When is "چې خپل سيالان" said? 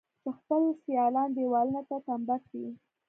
0.21-1.29